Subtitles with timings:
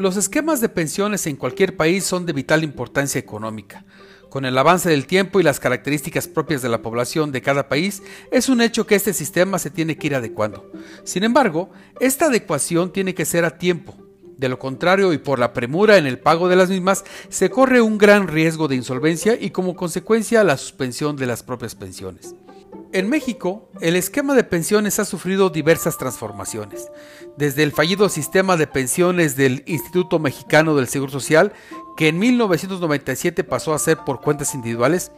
[0.00, 3.84] Los esquemas de pensiones en cualquier país son de vital importancia económica.
[4.30, 8.02] Con el avance del tiempo y las características propias de la población de cada país,
[8.32, 10.72] es un hecho que este sistema se tiene que ir adecuando.
[11.04, 11.68] Sin embargo,
[12.00, 13.94] esta adecuación tiene que ser a tiempo.
[14.38, 17.82] De lo contrario, y por la premura en el pago de las mismas, se corre
[17.82, 22.34] un gran riesgo de insolvencia y como consecuencia la suspensión de las propias pensiones.
[22.92, 26.90] En México, el esquema de pensiones ha sufrido diversas transformaciones,
[27.36, 31.52] desde el fallido sistema de pensiones del Instituto Mexicano del Seguro Social,
[31.96, 35.12] que en 1997 pasó a ser por cuentas individuales,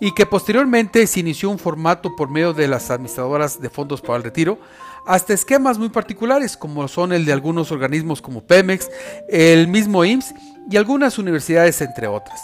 [0.00, 4.16] y que posteriormente se inició un formato por medio de las administradoras de fondos para
[4.16, 4.58] el retiro,
[5.06, 8.90] hasta esquemas muy particulares, como son el de algunos organismos como Pemex,
[9.28, 10.34] el mismo IMSS
[10.68, 12.40] y algunas universidades, entre otras.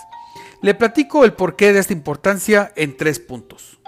[0.63, 3.79] Le platico el porqué de esta importancia en tres puntos.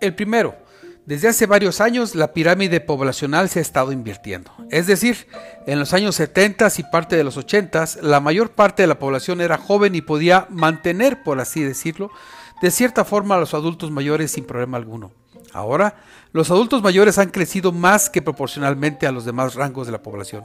[0.00, 0.56] El primero,
[1.04, 4.50] desde hace varios años la pirámide poblacional se ha estado invirtiendo.
[4.70, 5.26] Es decir,
[5.66, 9.40] en los años 70 y parte de los 80 la mayor parte de la población
[9.40, 12.10] era joven y podía mantener, por así decirlo,
[12.62, 15.12] de cierta forma a los adultos mayores sin problema alguno.
[15.52, 15.96] Ahora,
[16.32, 20.44] los adultos mayores han crecido más que proporcionalmente a los demás rangos de la población,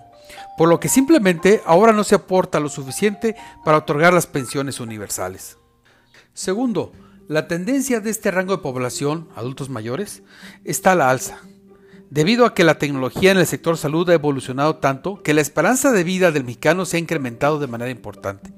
[0.58, 5.58] por lo que simplemente ahora no se aporta lo suficiente para otorgar las pensiones universales.
[6.34, 6.92] Segundo,
[7.28, 10.24] la tendencia de este rango de población, adultos mayores,
[10.64, 11.42] está a la alza,
[12.10, 15.92] debido a que la tecnología en el sector salud ha evolucionado tanto que la esperanza
[15.92, 18.54] de vida del mexicano se ha incrementado de manera importante.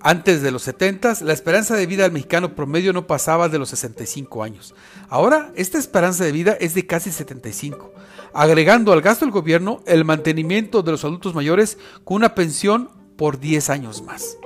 [0.00, 3.70] Antes de los 70, la esperanza de vida del mexicano promedio no pasaba de los
[3.70, 4.74] 65 años.
[5.08, 7.92] Ahora, esta esperanza de vida es de casi 75,
[8.32, 13.40] agregando al gasto del gobierno el mantenimiento de los adultos mayores con una pensión por
[13.40, 14.36] 10 años más.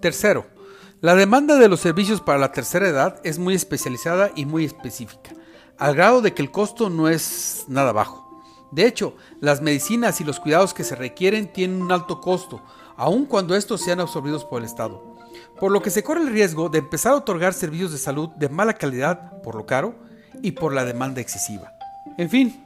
[0.00, 0.46] Tercero,
[1.04, 5.32] la demanda de los servicios para la tercera edad es muy especializada y muy específica,
[5.76, 8.42] al grado de que el costo no es nada bajo.
[8.70, 12.62] De hecho, las medicinas y los cuidados que se requieren tienen un alto costo,
[12.96, 15.14] aun cuando estos sean absorbidos por el Estado.
[15.60, 18.48] Por lo que se corre el riesgo de empezar a otorgar servicios de salud de
[18.48, 19.96] mala calidad por lo caro
[20.40, 21.74] y por la demanda excesiva.
[22.16, 22.63] En fin,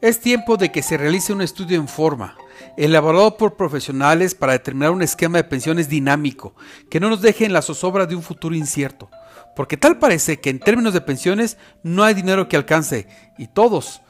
[0.00, 2.36] es tiempo de que se realice un estudio en forma,
[2.76, 6.54] elaborado por profesionales para determinar un esquema de pensiones dinámico,
[6.90, 9.10] que no nos deje en la zozobra de un futuro incierto.
[9.54, 13.06] Porque tal parece que en términos de pensiones no hay dinero que alcance
[13.38, 14.00] y todos,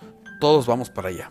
[0.41, 1.31] todos vamos para allá.